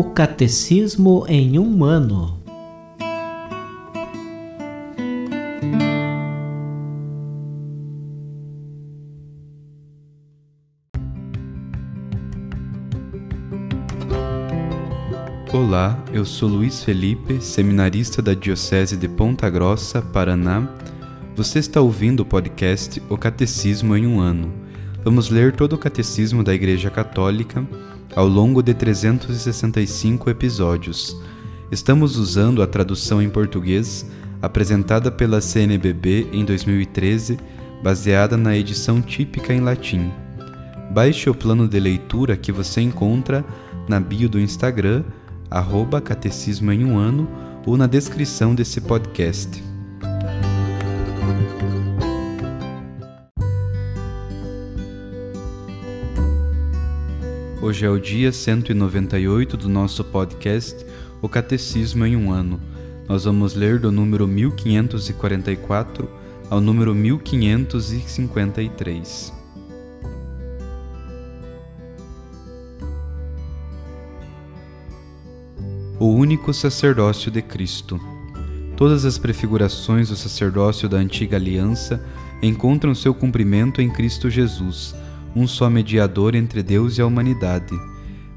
O 0.00 0.04
Catecismo 0.04 1.24
em 1.26 1.58
um 1.58 1.82
ano. 1.82 2.40
Olá, 15.52 16.00
eu 16.12 16.24
sou 16.24 16.48
Luiz 16.48 16.84
Felipe, 16.84 17.40
seminarista 17.40 18.22
da 18.22 18.34
Diocese 18.34 18.96
de 18.96 19.08
Ponta 19.08 19.50
Grossa, 19.50 20.00
Paraná. 20.00 20.72
Você 21.34 21.58
está 21.58 21.80
ouvindo 21.80 22.20
o 22.20 22.24
podcast 22.24 23.02
O 23.10 23.18
Catecismo 23.18 23.96
em 23.96 24.06
um 24.06 24.20
ano. 24.20 24.54
Vamos 25.02 25.28
ler 25.28 25.56
todo 25.56 25.72
o 25.72 25.78
Catecismo 25.78 26.44
da 26.44 26.54
Igreja 26.54 26.88
Católica 26.88 27.66
ao 28.14 28.26
longo 28.26 28.62
de 28.62 28.74
365 28.74 30.30
episódios. 30.30 31.16
Estamos 31.70 32.16
usando 32.16 32.62
a 32.62 32.66
tradução 32.66 33.20
em 33.20 33.28
português 33.28 34.06
apresentada 34.40 35.10
pela 35.10 35.40
CNBB 35.40 36.28
em 36.32 36.44
2013, 36.44 37.38
baseada 37.82 38.36
na 38.36 38.56
edição 38.56 39.02
típica 39.02 39.52
em 39.52 39.60
latim. 39.60 40.10
Baixe 40.90 41.28
o 41.28 41.34
plano 41.34 41.68
de 41.68 41.78
leitura 41.78 42.36
que 42.36 42.52
você 42.52 42.80
encontra 42.80 43.44
na 43.88 44.00
bio 44.00 44.28
do 44.28 44.40
Instagram, 44.40 45.04
arroba 45.50 46.00
Catecismo 46.00 46.72
em 46.72 46.84
um 46.84 46.96
ano, 46.98 47.28
ou 47.66 47.76
na 47.76 47.86
descrição 47.86 48.54
desse 48.54 48.80
podcast. 48.80 49.67
Hoje 57.68 57.84
é 57.84 57.90
o 57.90 58.00
dia 58.00 58.32
198 58.32 59.58
do 59.58 59.68
nosso 59.68 60.02
podcast 60.02 60.74
O 61.20 61.28
Catecismo 61.28 62.06
em 62.06 62.16
um 62.16 62.32
Ano. 62.32 62.58
Nós 63.06 63.24
vamos 63.24 63.54
ler 63.54 63.78
do 63.78 63.92
número 63.92 64.26
1544 64.26 66.10
ao 66.48 66.62
número 66.62 66.94
1553. 66.94 69.34
O 76.00 76.06
único 76.06 76.54
sacerdócio 76.54 77.30
de 77.30 77.42
Cristo. 77.42 78.00
Todas 78.78 79.04
as 79.04 79.18
prefigurações 79.18 80.08
do 80.08 80.16
sacerdócio 80.16 80.88
da 80.88 80.96
antiga 80.96 81.36
aliança 81.36 82.02
encontram 82.42 82.94
seu 82.94 83.12
cumprimento 83.12 83.82
em 83.82 83.90
Cristo 83.90 84.30
Jesus 84.30 84.94
um 85.34 85.46
só 85.46 85.68
mediador 85.68 86.34
entre 86.34 86.62
Deus 86.62 86.98
e 86.98 87.02
a 87.02 87.06
humanidade. 87.06 87.74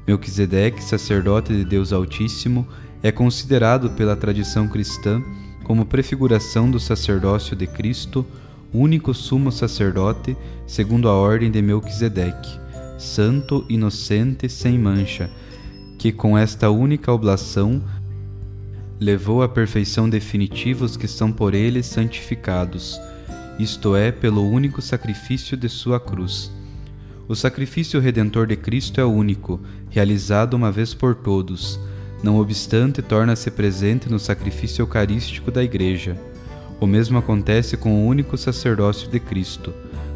Melquisedeque, 0.06 0.82
sacerdote 0.82 1.52
de 1.52 1.64
Deus 1.64 1.92
Altíssimo, 1.92 2.66
é 3.02 3.10
considerado 3.10 3.90
pela 3.90 4.16
tradição 4.16 4.68
cristã 4.68 5.22
como 5.64 5.86
prefiguração 5.86 6.70
do 6.70 6.78
sacerdócio 6.78 7.56
de 7.56 7.66
Cristo, 7.66 8.26
único 8.72 9.12
sumo 9.14 9.52
sacerdote, 9.52 10.36
segundo 10.66 11.08
a 11.08 11.12
ordem 11.12 11.50
de 11.50 11.60
Melquisedeque, 11.62 12.58
santo, 12.98 13.64
inocente, 13.68 14.48
sem 14.48 14.78
mancha, 14.78 15.30
que 15.98 16.10
com 16.10 16.36
esta 16.36 16.70
única 16.70 17.12
oblação 17.12 17.82
levou 18.98 19.42
à 19.42 19.48
perfeição 19.48 20.08
definitiva 20.08 20.84
os 20.84 20.96
que 20.96 21.08
são 21.08 21.32
por 21.32 21.54
ele 21.54 21.82
santificados, 21.82 23.00
isto 23.58 23.94
é, 23.94 24.10
pelo 24.10 24.48
único 24.48 24.80
sacrifício 24.80 25.56
de 25.56 25.68
sua 25.68 26.00
cruz. 26.00 26.50
O 27.28 27.36
sacrifício 27.36 28.00
redentor 28.00 28.48
de 28.48 28.56
Cristo 28.56 29.00
é 29.00 29.04
único, 29.04 29.60
realizado 29.88 30.54
uma 30.54 30.72
vez 30.72 30.92
por 30.92 31.14
todos. 31.14 31.78
Não 32.22 32.38
obstante, 32.38 33.00
torna-se 33.00 33.50
presente 33.50 34.10
no 34.10 34.18
sacrifício 34.18 34.82
eucarístico 34.82 35.50
da 35.50 35.62
Igreja. 35.62 36.16
O 36.80 36.86
mesmo 36.86 37.18
acontece 37.18 37.76
com 37.76 37.94
o 37.94 38.06
único 38.06 38.36
sacerdócio 38.36 39.08
de 39.08 39.20
Cristo. 39.20 39.72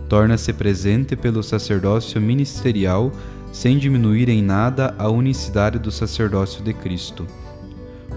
Torna-se 0.08 0.52
presente 0.52 1.14
pelo 1.14 1.42
sacerdócio 1.42 2.20
ministerial, 2.20 3.12
sem 3.52 3.78
diminuir 3.78 4.28
em 4.28 4.42
nada 4.42 4.94
a 4.98 5.08
unicidade 5.08 5.78
do 5.78 5.92
sacerdócio 5.92 6.62
de 6.62 6.74
Cristo. 6.74 7.24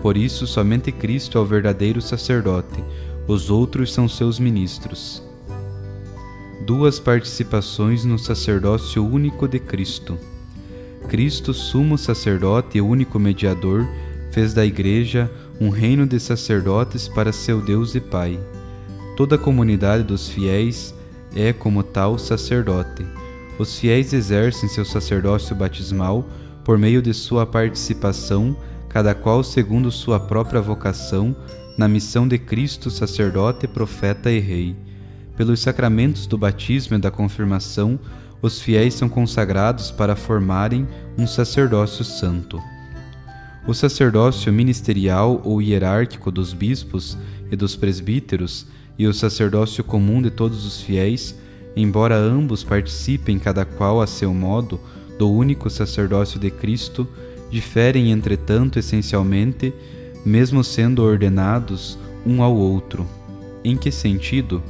Por 0.01 0.17
isso, 0.17 0.47
somente 0.47 0.91
Cristo 0.91 1.37
é 1.37 1.41
o 1.41 1.45
verdadeiro 1.45 2.01
sacerdote, 2.01 2.83
os 3.27 3.51
outros 3.51 3.93
são 3.93 4.09
seus 4.09 4.39
ministros 4.39 5.28
duas 6.65 6.99
participações 6.99 8.03
no 8.03 8.19
sacerdócio 8.19 9.05
único 9.05 9.47
de 9.47 9.59
Cristo. 9.59 10.17
Cristo, 11.07 11.53
sumo 11.53 11.97
sacerdote 11.97 12.77
e 12.77 12.81
único 12.81 13.17
mediador, 13.17 13.87
fez 14.31 14.53
da 14.53 14.65
Igreja 14.65 15.31
um 15.59 15.69
reino 15.69 16.05
de 16.05 16.19
sacerdotes 16.19 17.07
para 17.07 17.31
seu 17.31 17.61
Deus 17.61 17.95
e 17.95 17.99
Pai. 17.99 18.39
Toda 19.15 19.35
a 19.35 19.39
comunidade 19.39 20.03
dos 20.03 20.29
fiéis 20.29 20.93
é, 21.35 21.51
como 21.53 21.81
tal, 21.81 22.17
sacerdote. 22.19 23.05
Os 23.57 23.79
fiéis 23.79 24.13
exercem 24.13 24.69
seu 24.69 24.85
sacerdócio 24.85 25.55
batismal 25.55 26.25
por 26.63 26.77
meio 26.77 27.01
de 27.01 27.13
sua 27.13 27.45
participação, 27.45 28.55
cada 28.87 29.15
qual 29.15 29.43
segundo 29.43 29.91
sua 29.91 30.19
própria 30.19 30.61
vocação, 30.61 31.35
na 31.77 31.87
missão 31.87 32.27
de 32.27 32.37
Cristo, 32.37 32.91
sacerdote, 32.91 33.67
profeta 33.67 34.29
e 34.29 34.39
rei 34.39 34.88
pelos 35.39 35.61
sacramentos 35.61 36.27
do 36.27 36.37
batismo 36.37 36.97
e 36.97 36.99
da 36.99 37.09
confirmação, 37.09 37.97
os 38.41 38.59
fiéis 38.59 38.93
são 38.93 39.07
consagrados 39.07 39.89
para 39.89 40.13
formarem 40.13 40.85
um 41.17 41.25
sacerdócio 41.25 42.03
santo. 42.03 42.61
O 43.65 43.73
sacerdócio 43.73 44.51
ministerial 44.51 45.41
ou 45.45 45.61
hierárquico 45.61 46.29
dos 46.29 46.51
bispos 46.51 47.17
e 47.49 47.55
dos 47.55 47.73
presbíteros 47.77 48.67
e 48.97 49.07
o 49.07 49.13
sacerdócio 49.13 49.81
comum 49.81 50.21
de 50.21 50.29
todos 50.29 50.65
os 50.65 50.81
fiéis, 50.81 51.33
embora 51.73 52.17
ambos 52.17 52.61
participem 52.61 53.39
cada 53.39 53.63
qual 53.63 54.01
a 54.01 54.07
seu 54.07 54.33
modo 54.33 54.77
do 55.17 55.31
único 55.31 55.69
sacerdócio 55.69 56.37
de 56.37 56.51
Cristo, 56.51 57.07
diferem, 57.49 58.11
entretanto, 58.11 58.77
essencialmente, 58.77 59.73
mesmo 60.25 60.65
sendo 60.65 61.01
ordenados 61.01 61.97
um 62.25 62.43
ao 62.43 62.53
outro. 62.53 63.07
Em 63.63 63.77
que 63.77 63.89
sentido? 63.89 64.61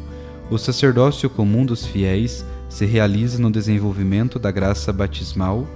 O 0.51 0.57
sacerdócio 0.57 1.29
comum 1.29 1.63
dos 1.63 1.85
fiéis 1.85 2.43
se 2.67 2.85
realiza 2.85 3.39
no 3.39 3.51
desenvolvimento 3.51 4.39
da 4.39 4.49
graça 4.49 4.91
batismal, 4.91 5.67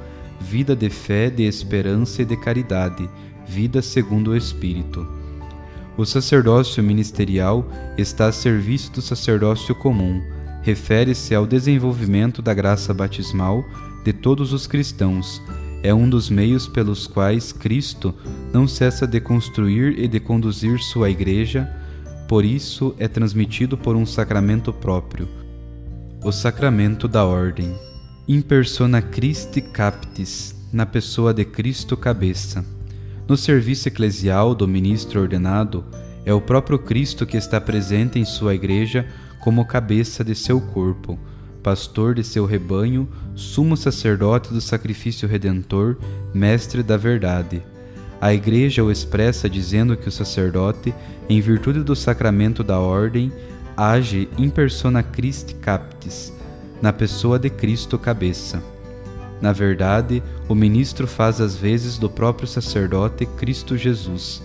vida 0.42 0.76
de 0.76 0.90
fé, 0.90 1.30
de 1.30 1.44
esperança 1.44 2.24
e 2.24 2.26
de 2.26 2.36
caridade, 2.36 3.08
vida 3.46 3.84
segundo 3.84 4.32
o 4.32 4.36
Espírito. 4.36 5.08
O 5.96 6.06
sacerdócio 6.06 6.84
ministerial 6.84 7.64
está 8.00 8.28
a 8.28 8.32
serviço 8.32 8.92
do 8.92 9.02
sacerdócio 9.02 9.76
comum, 9.76 10.20
refere-se 10.64 11.36
ao 11.36 11.46
desenvolvimento 11.46 12.42
da 12.42 12.54
graça 12.54 12.92
batismal 12.96 13.64
de 14.04 14.12
todos 14.12 14.54
os 14.54 14.66
cristãos. 14.66 15.40
É 15.84 15.94
um 15.94 16.10
dos 16.10 16.32
meios 16.32 16.68
pelos 16.68 17.06
quais 17.06 17.52
Cristo 17.52 18.14
não 18.52 18.68
cessa 18.68 19.06
de 19.06 19.20
construir 19.20 20.00
e 20.00 20.08
de 20.08 20.20
conduzir 20.20 20.80
sua 20.80 21.12
Igreja 21.12 21.70
por 22.34 22.44
isso 22.44 22.96
é 22.98 23.08
transmitido 23.08 23.78
por 23.78 23.96
um 23.96 24.08
sacramento 24.08 24.74
próprio, 24.74 25.30
o 26.24 26.32
sacramento 26.32 27.08
da 27.08 27.24
ordem. 27.24 27.72
In 28.28 28.42
persona 28.42 29.04
Christi 29.04 29.62
captis, 29.62 30.56
na 30.74 30.84
pessoa 30.84 31.32
de 31.32 31.46
Cristo 31.46 31.96
cabeça. 31.96 32.66
No 33.28 33.38
serviço 33.38 33.88
eclesial 33.88 34.56
do 34.56 34.68
ministro 34.68 35.22
ordenado, 35.22 35.86
é 36.26 36.34
o 36.34 36.42
próprio 36.42 36.80
Cristo 36.80 37.24
que 37.24 37.38
está 37.38 37.62
presente 37.62 38.18
em 38.18 38.26
sua 38.26 38.56
igreja 38.56 39.08
como 39.40 39.68
cabeça 39.68 40.24
de 40.24 40.34
seu 40.34 40.60
corpo, 40.60 41.20
pastor 41.62 42.16
de 42.16 42.24
seu 42.24 42.48
rebanho, 42.48 43.08
sumo 43.36 43.78
sacerdote 43.78 44.52
do 44.52 44.60
sacrifício 44.60 45.28
redentor, 45.28 45.98
mestre 46.34 46.82
da 46.82 46.98
verdade 46.98 47.62
a 48.24 48.34
Igreja 48.34 48.82
o 48.82 48.90
expressa 48.90 49.50
dizendo 49.50 49.98
que 49.98 50.08
o 50.08 50.12
sacerdote, 50.12 50.96
em 51.28 51.42
virtude 51.42 51.84
do 51.84 51.94
sacramento 51.94 52.64
da 52.64 52.80
ordem, 52.80 53.34
age 53.76 54.30
in 54.38 54.50
persona 54.50 55.04
Christi 55.04 55.56
captis, 55.56 56.32
na 56.82 56.94
pessoa 56.94 57.38
de 57.38 57.50
Cristo 57.50 57.98
cabeça. 57.98 58.64
Na 59.42 59.52
verdade, 59.52 60.24
o 60.48 60.56
ministro 60.56 61.06
faz 61.06 61.42
as 61.42 61.58
vezes 61.58 61.98
do 61.98 62.10
próprio 62.10 62.48
sacerdote 62.48 63.26
Cristo 63.26 63.76
Jesus. 63.76 64.42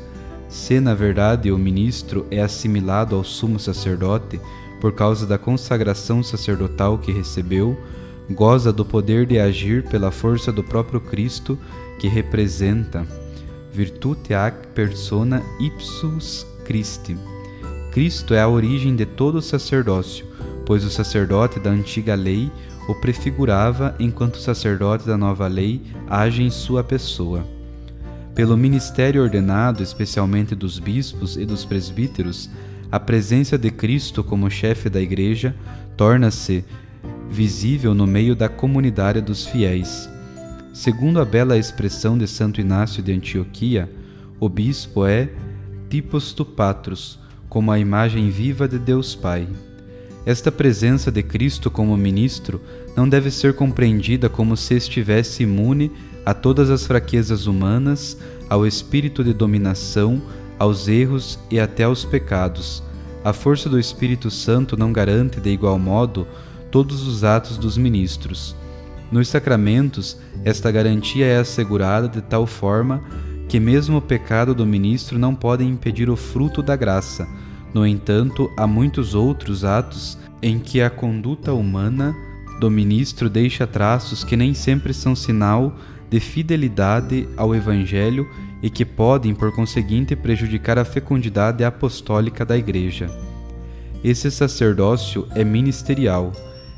Se, 0.48 0.80
na 0.80 0.92
verdade, 0.92 1.52
o 1.52 1.56
ministro 1.56 2.26
é 2.32 2.40
assimilado 2.40 3.14
ao 3.14 3.22
sumo 3.22 3.60
sacerdote 3.60 4.40
por 4.80 4.92
causa 4.92 5.24
da 5.24 5.38
consagração 5.38 6.20
sacerdotal 6.20 6.98
que 6.98 7.12
recebeu, 7.12 7.78
goza 8.28 8.72
do 8.72 8.84
poder 8.84 9.24
de 9.24 9.38
agir 9.38 9.84
pela 9.84 10.10
força 10.10 10.50
do 10.50 10.64
próprio 10.64 11.00
Cristo 11.00 11.56
que 12.00 12.08
representa 12.08 13.06
virtute 13.72 14.34
ac 14.34 14.68
persona 14.74 15.42
ipsus 15.60 16.46
Christi. 16.64 17.16
Cristo 17.92 18.34
é 18.34 18.40
a 18.40 18.48
origem 18.48 18.94
de 18.94 19.06
todo 19.06 19.38
o 19.38 19.42
sacerdócio, 19.42 20.26
pois 20.66 20.84
o 20.84 20.90
sacerdote 20.90 21.58
da 21.58 21.70
antiga 21.70 22.14
lei 22.14 22.50
o 22.88 22.94
prefigurava 22.94 23.94
enquanto 23.98 24.36
o 24.36 24.40
sacerdote 24.40 25.06
da 25.06 25.16
nova 25.16 25.46
lei 25.46 25.82
age 26.08 26.42
em 26.42 26.50
sua 26.50 26.82
pessoa. 26.82 27.46
Pelo 28.34 28.56
ministério 28.56 29.22
ordenado, 29.22 29.82
especialmente 29.82 30.54
dos 30.54 30.78
bispos 30.78 31.36
e 31.36 31.44
dos 31.44 31.64
presbíteros, 31.64 32.48
a 32.90 32.98
presença 32.98 33.58
de 33.58 33.70
Cristo 33.70 34.22
como 34.22 34.50
chefe 34.50 34.88
da 34.88 35.00
Igreja 35.00 35.54
torna-se 35.96 36.64
visível 37.28 37.94
no 37.94 38.06
meio 38.06 38.34
da 38.34 38.48
comunidade 38.48 39.20
dos 39.20 39.46
fiéis. 39.46 40.08
Segundo 40.72 41.20
a 41.20 41.24
bela 41.24 41.56
expressão 41.56 42.16
de 42.16 42.26
Santo 42.26 42.60
Inácio 42.60 43.02
de 43.02 43.12
Antioquia, 43.12 43.90
o 44.38 44.48
bispo 44.48 45.04
é 45.06 45.28
tipos 45.88 46.32
tu 46.32 46.44
patros, 46.44 47.18
como 47.48 47.72
a 47.72 47.78
imagem 47.78 48.30
viva 48.30 48.68
de 48.68 48.78
Deus 48.78 49.14
Pai. 49.14 49.48
Esta 50.26 50.52
presença 50.52 51.10
de 51.10 51.22
Cristo 51.22 51.70
como 51.70 51.96
ministro 51.96 52.60
não 52.94 53.08
deve 53.08 53.30
ser 53.30 53.54
compreendida 53.54 54.28
como 54.28 54.56
se 54.56 54.74
estivesse 54.74 55.42
imune 55.42 55.90
a 56.24 56.34
todas 56.34 56.68
as 56.68 56.86
fraquezas 56.86 57.46
humanas, 57.46 58.18
ao 58.48 58.66
espírito 58.66 59.24
de 59.24 59.32
dominação, 59.32 60.20
aos 60.58 60.86
erros 60.86 61.38
e 61.50 61.58
até 61.58 61.84
aos 61.84 62.04
pecados. 62.04 62.82
A 63.24 63.32
força 63.32 63.68
do 63.68 63.78
Espírito 63.78 64.30
Santo 64.30 64.76
não 64.76 64.92
garante, 64.92 65.40
de 65.40 65.50
igual 65.50 65.78
modo, 65.78 66.26
todos 66.70 67.06
os 67.06 67.24
atos 67.24 67.56
dos 67.56 67.76
ministros. 67.78 68.54
Nos 69.10 69.28
sacramentos, 69.28 70.18
esta 70.44 70.70
garantia 70.70 71.26
é 71.26 71.38
assegurada 71.38 72.08
de 72.08 72.20
tal 72.20 72.46
forma 72.46 73.02
que 73.48 73.58
mesmo 73.58 73.96
o 73.96 74.02
pecado 74.02 74.54
do 74.54 74.66
ministro 74.66 75.18
não 75.18 75.34
pode 75.34 75.64
impedir 75.64 76.10
o 76.10 76.16
fruto 76.16 76.62
da 76.62 76.76
graça. 76.76 77.26
No 77.72 77.86
entanto, 77.86 78.50
há 78.56 78.66
muitos 78.66 79.14
outros 79.14 79.64
atos 79.64 80.18
em 80.42 80.58
que 80.58 80.82
a 80.82 80.90
conduta 80.90 81.54
humana 81.54 82.14
do 82.60 82.70
ministro 82.70 83.30
deixa 83.30 83.66
traços 83.66 84.22
que 84.22 84.36
nem 84.36 84.52
sempre 84.52 84.92
são 84.92 85.16
sinal 85.16 85.74
de 86.10 86.20
fidelidade 86.20 87.28
ao 87.36 87.54
Evangelho 87.54 88.28
e 88.62 88.68
que 88.68 88.84
podem, 88.84 89.34
por 89.34 89.54
conseguinte, 89.54 90.16
prejudicar 90.16 90.78
a 90.78 90.84
fecundidade 90.84 91.64
apostólica 91.64 92.44
da 92.44 92.56
Igreja. 92.56 93.08
Esse 94.02 94.30
sacerdócio 94.30 95.26
é 95.34 95.44
ministerial. 95.44 96.32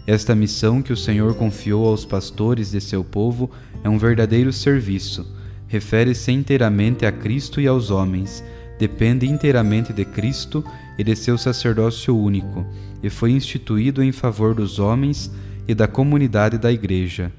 Esta 0.07 0.35
missão 0.35 0.83
que 0.83 0.93
o 0.93 0.97
Senhor 0.97 1.35
confiou 1.35 1.87
aos 1.87 2.05
pastores 2.05 2.71
de 2.71 2.81
seu 2.81 3.05
povo 3.05 3.51
é 3.85 3.89
um 3.89 3.99
verdadeiro 3.99 4.53
serviço 4.53 5.41
refere-se 5.71 6.33
inteiramente 6.33 7.07
a 7.07 7.13
Cristo 7.13 7.61
e 7.61 7.69
aos 7.69 7.93
homens, 7.93 8.43
depende 8.77 9.25
inteiramente 9.25 9.93
de 9.93 10.05
Cristo 10.05 10.65
e 10.99 11.05
de 11.05 11.15
seu 11.15 11.39
sacerdócio 11.39 12.19
único, 12.19 12.67
e 13.01 13.09
foi 13.09 13.31
instituído 13.31 14.03
em 14.03 14.11
favor 14.11 14.53
dos 14.53 14.81
homens 14.81 15.31
e 15.69 15.75
da 15.75 15.87
comunidade 15.87 16.59
da 16.59 16.73
Igreja. 16.73 17.31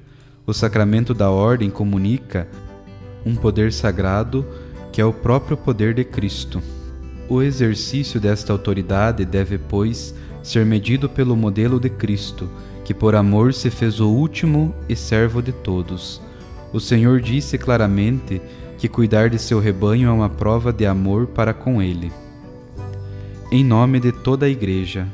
O 0.46 0.54
sacramento 0.54 1.12
da 1.12 1.30
ordem 1.30 1.68
comunica 1.68 2.48
um 3.24 3.36
poder 3.36 3.70
sagrado 3.70 4.46
que 4.90 5.00
é 5.02 5.04
o 5.04 5.12
próprio 5.12 5.56
poder 5.56 5.92
de 5.92 6.02
Cristo. 6.02 6.62
O 7.28 7.42
exercício 7.42 8.18
desta 8.18 8.50
autoridade 8.50 9.26
deve, 9.26 9.58
pois, 9.58 10.14
ser 10.42 10.66
medido 10.66 11.08
pelo 11.08 11.36
modelo 11.36 11.78
de 11.78 11.88
Cristo, 11.88 12.48
que 12.84 12.92
por 12.92 13.14
amor 13.14 13.54
se 13.54 13.70
fez 13.70 14.00
o 14.00 14.08
último 14.08 14.74
e 14.88 14.96
servo 14.96 15.40
de 15.40 15.52
todos. 15.52 16.20
O 16.72 16.80
Senhor 16.80 17.20
disse 17.20 17.56
claramente 17.58 18.40
que 18.78 18.88
cuidar 18.88 19.30
de 19.30 19.38
seu 19.38 19.60
rebanho 19.60 20.08
é 20.08 20.12
uma 20.12 20.28
prova 20.28 20.72
de 20.72 20.84
amor 20.86 21.26
para 21.28 21.54
com 21.54 21.80
ele. 21.80 22.10
Em 23.50 23.62
nome 23.62 24.00
de 24.00 24.10
toda 24.10 24.46
a 24.46 24.48
Igreja, 24.48 25.06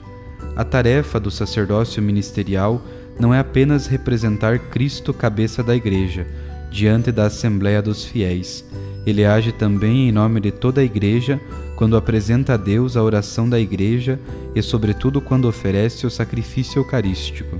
a 0.57 0.65
tarefa 0.65 1.21
do 1.21 1.31
sacerdócio 1.31 2.03
ministerial 2.03 2.81
não 3.19 3.35
é 3.35 3.39
apenas 3.41 3.87
representar 3.87 4.59
Cristo, 4.59 5.13
cabeça 5.13 5.63
da 5.63 5.75
Igreja, 5.75 6.27
diante 6.71 7.11
da 7.11 7.27
Assembleia 7.27 7.83
dos 7.83 8.05
Fiéis. 8.05 8.65
Ele 9.05 9.25
age 9.25 9.53
também 9.53 10.09
em 10.09 10.13
nome 10.13 10.41
de 10.41 10.51
toda 10.51 10.81
a 10.81 10.85
Igreja 10.85 11.41
quando 11.79 11.97
apresenta 11.97 12.55
a 12.55 12.57
Deus 12.57 12.97
a 12.97 13.03
oração 13.05 13.49
da 13.49 13.61
Igreja 13.61 14.19
e, 14.53 14.61
sobretudo, 14.61 15.21
quando 15.21 15.47
oferece 15.47 16.05
o 16.05 16.11
sacrifício 16.11 16.81
eucarístico. 16.81 17.57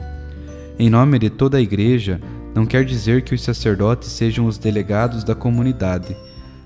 Em 0.77 0.91
nome 0.91 1.21
de 1.21 1.31
toda 1.31 1.59
a 1.59 1.61
Igreja, 1.61 2.21
não 2.53 2.67
quer 2.67 2.85
dizer 2.85 3.23
que 3.23 3.33
os 3.33 3.41
sacerdotes 3.41 4.09
sejam 4.09 4.47
os 4.47 4.59
delegados 4.59 5.23
da 5.23 5.37
comunidade. 5.37 6.17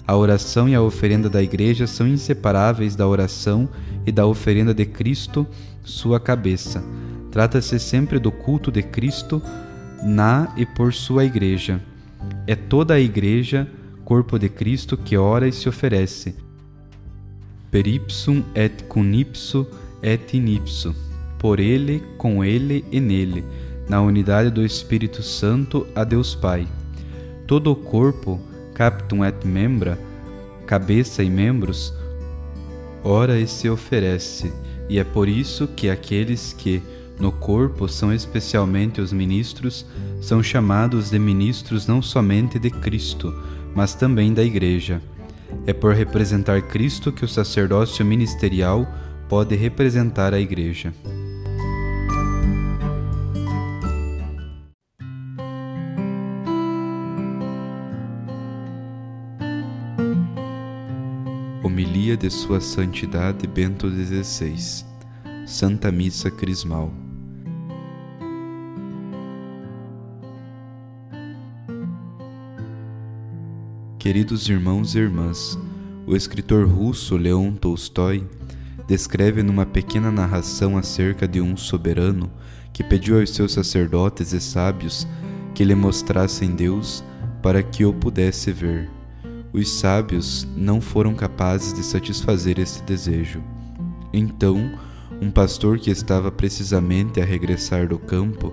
A 0.07 0.17
oração 0.17 0.67
e 0.67 0.75
a 0.75 0.81
oferenda 0.81 1.29
da 1.29 1.43
Igreja 1.43 1.87
são 1.87 2.09
inseparáveis 2.09 2.97
da 2.97 3.07
oração 3.07 3.69
e 4.07 4.11
da 4.11 4.25
oferenda 4.25 4.73
de 4.73 4.87
Cristo, 4.87 5.47
sua 5.85 6.19
cabeça. 6.19 6.83
Trata-se 7.31 7.79
sempre 7.79 8.19
do 8.19 8.33
culto 8.33 8.73
de 8.73 8.83
Cristo 8.83 9.43
na 10.03 10.51
e 10.57 10.65
por 10.65 10.95
sua 10.95 11.27
Igreja. 11.27 11.83
É 12.47 12.55
toda 12.55 12.95
a 12.95 12.99
Igreja, 13.01 13.69
corpo 14.07 14.39
de 14.39 14.49
Cristo, 14.49 14.97
que 14.97 15.19
ora 15.19 15.47
e 15.47 15.53
se 15.53 15.69
oferece. 15.69 16.35
Per 17.73 17.87
ipsum 17.87 18.45
et 18.55 18.85
cum 18.87 19.15
ipso 19.15 19.67
et 20.03 20.35
in 20.35 20.47
ipso. 20.47 20.95
Por 21.39 21.59
ele, 21.59 22.03
com 22.19 22.45
ele 22.45 22.85
e 22.93 23.01
nele 23.01 23.43
na 23.89 24.03
unidade 24.03 24.51
do 24.51 24.63
Espírito 24.63 25.23
Santo, 25.23 25.87
a 25.95 26.05
Deus 26.05 26.35
Pai. 26.35 26.69
Todo 27.47 27.73
o 27.73 27.75
corpo, 27.75 28.39
captum 28.75 29.25
et 29.25 29.47
membra, 29.47 29.99
cabeça 30.67 31.23
e 31.23 31.31
membros, 31.31 31.95
ora 33.03 33.41
e 33.41 33.47
se 33.47 33.71
oferece, 33.71 34.53
e 34.87 34.99
é 34.99 35.05
por 35.05 35.27
isso 35.27 35.67
que 35.67 35.89
aqueles 35.89 36.53
que, 36.53 36.83
no 37.19 37.33
corpo, 37.33 37.89
são 37.89 38.13
especialmente 38.13 39.01
os 39.01 39.15
ministros, 39.15 39.87
são 40.21 40.43
chamados 40.43 41.11
de 41.11 41.19
ministros 41.19 41.87
não 41.87 42.03
somente 42.03 42.59
de 42.59 42.71
Cristo, 42.71 43.35
mas 43.75 43.95
também 43.95 44.35
da 44.35 44.45
Igreja. 44.45 45.01
É 45.67 45.73
por 45.73 45.95
representar 45.95 46.61
Cristo 46.63 47.13
que 47.13 47.25
o 47.25 47.29
sacerdócio 47.29 48.05
ministerial 48.05 48.87
pode 49.29 49.55
representar 49.55 50.35
a 50.35 50.41
Igreja. 50.41 50.93
Homilia 61.63 62.17
de 62.17 62.29
Sua 62.29 62.61
Santidade 62.61 63.47
Bento 63.47 63.89
XVI 63.89 64.85
Santa 65.47 65.91
Missa 65.91 66.31
Crismal 66.31 67.02
Queridos 74.03 74.49
irmãos 74.49 74.97
e 74.97 74.99
irmãs, 74.99 75.57
o 76.05 76.17
escritor 76.17 76.67
russo 76.67 77.17
Leon 77.17 77.53
Tolstói 77.53 78.27
descreve 78.89 79.45
numa 79.45 79.65
pequena 79.65 80.11
narração 80.11 80.77
acerca 80.77 81.29
de 81.29 81.41
um 81.41 81.57
soberano 81.57 82.29
que 82.73 82.83
pediu 82.83 83.21
aos 83.21 83.31
seus 83.31 83.53
sacerdotes 83.53 84.33
e 84.33 84.41
sábios 84.41 85.07
que 85.55 85.63
lhe 85.63 85.77
mostrassem 85.77 86.51
Deus 86.51 87.05
para 87.41 87.63
que 87.63 87.85
o 87.85 87.95
pudesse 87.95 88.51
ver. 88.51 88.91
Os 89.53 89.71
sábios 89.71 90.49
não 90.57 90.81
foram 90.81 91.15
capazes 91.15 91.73
de 91.73 91.85
satisfazer 91.85 92.59
esse 92.59 92.83
desejo. 92.83 93.41
Então, 94.13 94.77
um 95.21 95.31
pastor 95.31 95.79
que 95.79 95.93
estava 95.93 96.33
precisamente 96.33 97.21
a 97.21 97.25
regressar 97.25 97.87
do 97.87 98.01
campo 98.01 98.53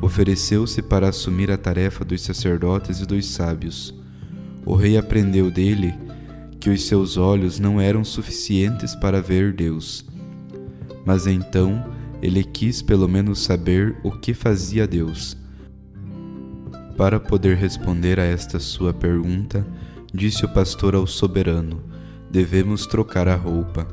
ofereceu-se 0.00 0.80
para 0.80 1.10
assumir 1.10 1.50
a 1.50 1.58
tarefa 1.58 2.02
dos 2.02 2.22
sacerdotes 2.22 3.00
e 3.00 3.04
dos 3.04 3.26
sábios. 3.26 4.05
O 4.66 4.74
rei 4.74 4.98
aprendeu 4.98 5.48
dele 5.48 5.94
que 6.58 6.68
os 6.68 6.82
seus 6.82 7.16
olhos 7.16 7.60
não 7.60 7.80
eram 7.80 8.04
suficientes 8.04 8.96
para 8.96 9.22
ver 9.22 9.52
Deus. 9.52 10.04
Mas 11.04 11.28
então 11.28 11.86
ele 12.20 12.42
quis 12.42 12.82
pelo 12.82 13.08
menos 13.08 13.44
saber 13.44 13.96
o 14.02 14.10
que 14.10 14.34
fazia 14.34 14.84
Deus. 14.84 15.36
Para 16.96 17.20
poder 17.20 17.56
responder 17.56 18.18
a 18.18 18.24
esta 18.24 18.58
sua 18.58 18.92
pergunta, 18.92 19.64
disse 20.12 20.44
o 20.44 20.48
pastor 20.52 20.96
ao 20.96 21.06
soberano: 21.06 21.80
Devemos 22.28 22.86
trocar 22.86 23.28
a 23.28 23.36
roupa. 23.36 23.86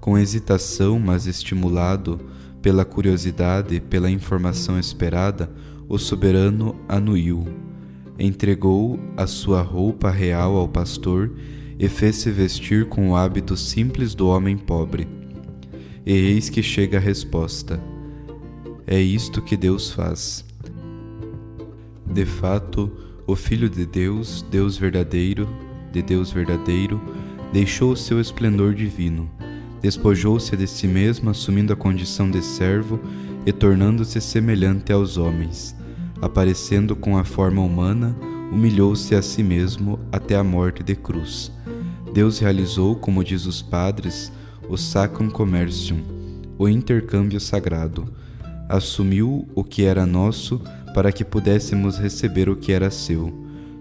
Com 0.00 0.16
hesitação, 0.16 1.00
mas 1.00 1.26
estimulado 1.26 2.20
pela 2.62 2.84
curiosidade 2.84 3.74
e 3.74 3.80
pela 3.80 4.08
informação 4.08 4.78
esperada, 4.78 5.50
o 5.88 5.98
soberano 5.98 6.76
anuiu. 6.88 7.44
Entregou 8.18 8.98
a 9.16 9.26
sua 9.26 9.60
roupa 9.62 10.10
real 10.10 10.56
ao 10.56 10.68
pastor 10.68 11.30
e 11.78 11.88
fez-se 11.88 12.30
vestir 12.30 12.86
com 12.86 13.10
o 13.10 13.16
hábito 13.16 13.56
simples 13.56 14.14
do 14.14 14.28
homem 14.28 14.56
pobre. 14.56 15.06
E 16.04 16.12
eis 16.12 16.48
que 16.48 16.62
chega 16.62 16.96
a 16.96 17.00
resposta: 17.00 17.80
É 18.86 19.00
isto 19.00 19.42
que 19.42 19.56
Deus 19.56 19.90
faz. 19.90 20.44
De 22.06 22.24
fato, 22.24 22.90
o 23.26 23.36
Filho 23.36 23.68
de 23.68 23.84
Deus, 23.84 24.42
Deus 24.50 24.78
verdadeiro, 24.78 25.48
de 25.92 26.00
Deus 26.00 26.30
verdadeiro, 26.30 27.00
deixou 27.52 27.92
o 27.92 27.96
seu 27.96 28.20
esplendor 28.20 28.72
divino, 28.72 29.28
despojou-se 29.82 30.56
de 30.56 30.66
si 30.66 30.86
mesmo, 30.86 31.28
assumindo 31.28 31.72
a 31.72 31.76
condição 31.76 32.30
de 32.30 32.42
servo 32.42 32.98
e 33.44 33.52
tornando-se 33.52 34.20
semelhante 34.20 34.92
aos 34.92 35.16
homens, 35.18 35.75
aparecendo 36.20 36.94
com 36.96 37.16
a 37.16 37.24
forma 37.24 37.62
humana, 37.62 38.16
humilhou-se 38.52 39.14
a 39.14 39.22
si 39.22 39.42
mesmo 39.42 39.98
até 40.10 40.36
a 40.36 40.44
morte 40.44 40.82
de 40.82 40.94
cruz. 40.94 41.52
Deus 42.12 42.38
realizou, 42.38 42.96
como 42.96 43.22
diz 43.22 43.46
os 43.46 43.60
padres, 43.60 44.32
o 44.68 44.76
sacrum 44.76 45.28
commercium, 45.28 46.02
o 46.58 46.68
intercâmbio 46.68 47.38
sagrado. 47.38 48.12
Assumiu 48.68 49.46
o 49.54 49.62
que 49.62 49.84
era 49.84 50.06
nosso 50.06 50.60
para 50.94 51.12
que 51.12 51.24
pudéssemos 51.24 51.98
receber 51.98 52.48
o 52.48 52.56
que 52.56 52.72
era 52.72 52.90
seu. 52.90 53.32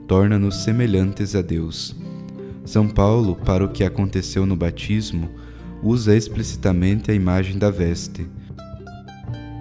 Torna-nos 0.07 0.63
semelhantes 0.63 1.35
a 1.35 1.41
Deus. 1.41 1.95
São 2.65 2.87
Paulo, 2.87 3.35
para 3.35 3.63
o 3.63 3.69
que 3.69 3.83
aconteceu 3.83 4.45
no 4.45 4.55
batismo, 4.55 5.29
usa 5.81 6.15
explicitamente 6.15 7.09
a 7.09 7.13
imagem 7.13 7.57
da 7.57 7.71
veste. 7.71 8.27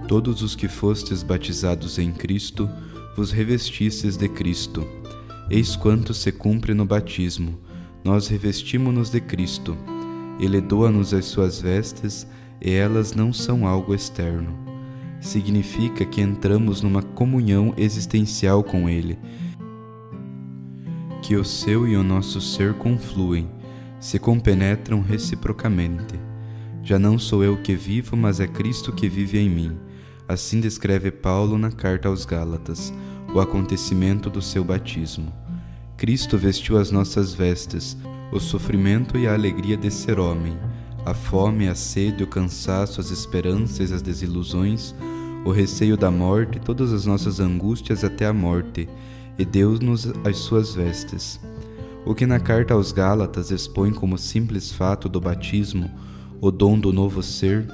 Todos 0.06 0.42
os 0.42 0.54
que 0.54 0.68
fostes 0.68 1.22
batizados 1.22 1.98
em 1.98 2.12
Cristo, 2.12 2.68
vos 3.16 3.30
revestistes 3.30 4.16
de 4.16 4.28
Cristo. 4.28 4.86
Eis 5.48 5.76
quanto 5.76 6.12
se 6.12 6.30
cumpre 6.30 6.74
no 6.74 6.84
batismo: 6.84 7.58
nós 8.04 8.28
revestimos-nos 8.28 9.10
de 9.10 9.20
Cristo. 9.20 9.76
Ele 10.38 10.60
doa-nos 10.60 11.14
as 11.14 11.24
suas 11.24 11.60
vestes 11.60 12.26
e 12.60 12.70
elas 12.70 13.14
não 13.14 13.32
são 13.32 13.66
algo 13.66 13.94
externo. 13.94 14.54
Significa 15.20 16.04
que 16.04 16.20
entramos 16.20 16.82
numa 16.82 17.02
comunhão 17.02 17.72
existencial 17.76 18.62
com 18.62 18.88
Ele, 18.88 19.18
que 21.22 21.34
o 21.34 21.44
seu 21.44 21.88
e 21.88 21.96
o 21.96 22.02
nosso 22.02 22.42
ser 22.42 22.74
confluem, 22.74 23.48
se 23.98 24.18
compenetram 24.18 25.00
reciprocamente. 25.00 26.20
Já 26.82 26.98
não 26.98 27.18
sou 27.18 27.42
eu 27.42 27.56
que 27.56 27.74
vivo, 27.74 28.14
mas 28.14 28.40
é 28.40 28.46
Cristo 28.46 28.92
que 28.92 29.08
vive 29.08 29.38
em 29.38 29.48
mim. 29.48 29.83
Assim 30.26 30.58
descreve 30.58 31.10
Paulo 31.10 31.58
na 31.58 31.70
carta 31.70 32.08
aos 32.08 32.24
Gálatas 32.24 32.92
o 33.34 33.40
acontecimento 33.40 34.30
do 34.30 34.40
seu 34.40 34.64
batismo. 34.64 35.32
Cristo 35.96 36.38
vestiu 36.38 36.78
as 36.78 36.90
nossas 36.90 37.34
vestes, 37.34 37.96
o 38.32 38.40
sofrimento 38.40 39.18
e 39.18 39.26
a 39.26 39.34
alegria 39.34 39.76
de 39.76 39.90
ser 39.90 40.18
homem, 40.18 40.56
a 41.04 41.12
fome, 41.12 41.68
a 41.68 41.74
sede, 41.74 42.24
o 42.24 42.26
cansaço, 42.26 43.00
as 43.00 43.10
esperanças, 43.10 43.92
as 43.92 44.00
desilusões, 44.00 44.94
o 45.44 45.50
receio 45.50 45.96
da 45.96 46.10
morte, 46.10 46.58
todas 46.58 46.92
as 46.92 47.04
nossas 47.04 47.38
angústias 47.38 48.02
até 48.02 48.26
a 48.26 48.32
morte, 48.32 48.88
e 49.38 49.44
deu-nos 49.44 50.10
as 50.24 50.38
suas 50.38 50.74
vestes. 50.74 51.38
O 52.06 52.14
que 52.14 52.24
na 52.24 52.40
carta 52.40 52.72
aos 52.72 52.92
Gálatas 52.92 53.50
expõe 53.50 53.92
como 53.92 54.16
simples 54.16 54.72
fato 54.72 55.08
do 55.08 55.20
batismo, 55.20 55.90
o 56.40 56.50
dom 56.50 56.78
do 56.78 56.92
novo 56.92 57.22
ser, 57.22 57.66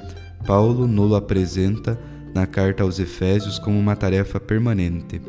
Paulo 0.46 0.86
nulo 0.88 1.14
apresenta 1.14 1.98
na 2.34 2.46
carta 2.46 2.82
aos 2.82 2.98
Efésios 2.98 3.58
como 3.58 3.78
uma 3.78 3.96
tarefa 3.96 4.38
permanente. 4.38 5.20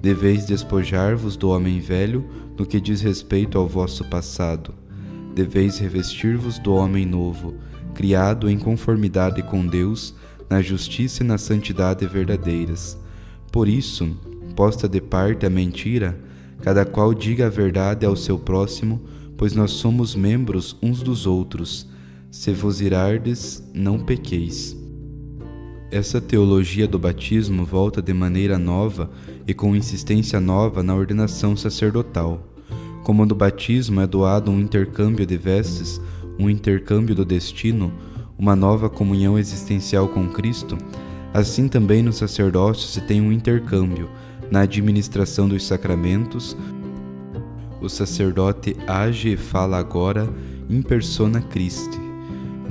Deveis 0.00 0.44
despojar-vos 0.44 1.36
do 1.36 1.50
homem 1.50 1.80
velho 1.80 2.24
no 2.58 2.66
que 2.66 2.80
diz 2.80 3.00
respeito 3.00 3.56
ao 3.56 3.68
vosso 3.68 4.04
passado. 4.04 4.74
Deveis 5.34 5.78
revestir-vos 5.78 6.58
do 6.58 6.74
homem 6.74 7.06
novo, 7.06 7.54
criado 7.94 8.50
em 8.50 8.58
conformidade 8.58 9.42
com 9.42 9.66
Deus, 9.66 10.14
na 10.50 10.60
justiça 10.60 11.22
e 11.22 11.26
na 11.26 11.38
santidade 11.38 12.06
verdadeiras. 12.06 12.98
Por 13.50 13.68
isso, 13.68 14.16
posta 14.54 14.88
de 14.88 15.00
parte 15.00 15.46
a 15.46 15.50
mentira, 15.50 16.18
cada 16.62 16.84
qual 16.84 17.14
diga 17.14 17.46
a 17.46 17.50
verdade 17.50 18.04
ao 18.04 18.16
seu 18.16 18.38
próximo, 18.38 19.00
pois 19.36 19.54
nós 19.54 19.72
somos 19.72 20.14
membros 20.14 20.76
uns 20.82 21.02
dos 21.02 21.26
outros. 21.26 21.88
Se 22.30 22.52
vos 22.52 22.80
irardes, 22.80 23.62
não 23.74 23.98
pequeis. 23.98 24.81
Essa 25.92 26.22
teologia 26.22 26.88
do 26.88 26.98
batismo 26.98 27.66
volta 27.66 28.00
de 28.00 28.14
maneira 28.14 28.56
nova 28.56 29.10
e 29.46 29.52
com 29.52 29.76
insistência 29.76 30.40
nova 30.40 30.82
na 30.82 30.94
ordenação 30.94 31.54
sacerdotal. 31.54 32.48
Como 33.04 33.26
no 33.26 33.34
batismo 33.34 34.00
é 34.00 34.06
doado 34.06 34.50
um 34.50 34.58
intercâmbio 34.58 35.26
de 35.26 35.36
vestes, 35.36 36.00
um 36.38 36.48
intercâmbio 36.48 37.14
do 37.14 37.26
destino, 37.26 37.92
uma 38.38 38.56
nova 38.56 38.88
comunhão 38.88 39.38
existencial 39.38 40.08
com 40.08 40.30
Cristo, 40.30 40.78
assim 41.34 41.68
também 41.68 42.02
no 42.02 42.10
sacerdócio 42.10 42.88
se 42.88 43.02
tem 43.02 43.20
um 43.20 43.30
intercâmbio, 43.30 44.08
na 44.50 44.60
administração 44.60 45.46
dos 45.46 45.62
sacramentos, 45.62 46.56
o 47.82 47.88
sacerdote 47.90 48.74
age 48.86 49.34
e 49.34 49.36
fala 49.36 49.76
agora 49.76 50.26
in 50.70 50.80
persona 50.80 51.42
Christi 51.42 52.01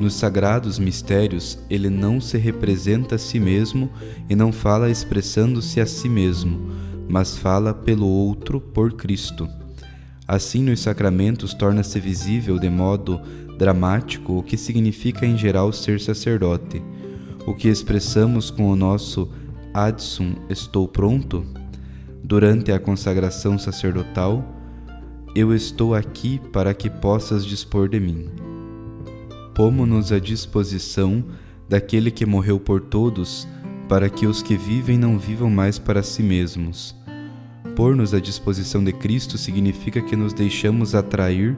nos 0.01 0.15
sagrados 0.15 0.79
mistérios, 0.79 1.59
ele 1.69 1.89
não 1.89 2.19
se 2.19 2.35
representa 2.37 3.15
a 3.15 3.17
si 3.19 3.39
mesmo 3.39 3.87
e 4.27 4.35
não 4.35 4.51
fala 4.51 4.89
expressando-se 4.89 5.79
a 5.79 5.85
si 5.85 6.09
mesmo, 6.09 6.71
mas 7.07 7.37
fala 7.37 7.71
pelo 7.71 8.07
outro 8.07 8.59
por 8.59 8.93
Cristo. 8.93 9.47
Assim, 10.27 10.63
nos 10.63 10.79
sacramentos 10.79 11.53
torna-se 11.53 11.99
visível 11.99 12.57
de 12.57 12.69
modo 12.69 13.21
dramático 13.59 14.39
o 14.39 14.43
que 14.43 14.57
significa 14.57 15.25
em 15.25 15.37
geral 15.37 15.71
ser 15.71 15.99
sacerdote. 15.99 16.81
O 17.45 17.53
que 17.53 17.67
expressamos 17.67 18.49
com 18.49 18.71
o 18.71 18.75
nosso 18.75 19.29
Adsum 19.73 20.33
estou 20.49 20.87
pronto 20.87 21.45
durante 22.23 22.71
a 22.71 22.79
consagração 22.79 23.59
sacerdotal, 23.59 24.43
eu 25.35 25.55
estou 25.55 25.93
aqui 25.93 26.39
para 26.51 26.73
que 26.73 26.89
possas 26.89 27.45
dispor 27.45 27.87
de 27.87 27.99
mim 27.99 28.40
pomo-nos 29.61 30.11
à 30.11 30.17
disposição 30.17 31.23
daquele 31.69 32.09
que 32.09 32.25
morreu 32.25 32.59
por 32.59 32.81
todos, 32.81 33.47
para 33.87 34.09
que 34.09 34.25
os 34.25 34.41
que 34.41 34.57
vivem 34.57 34.97
não 34.97 35.19
vivam 35.19 35.51
mais 35.51 35.77
para 35.77 36.01
si 36.01 36.23
mesmos. 36.23 36.95
Pôr-nos 37.75 38.11
à 38.11 38.19
disposição 38.19 38.83
de 38.83 38.91
Cristo 38.91 39.37
significa 39.37 40.01
que 40.01 40.15
nos 40.15 40.33
deixamos 40.33 40.95
atrair 40.95 41.55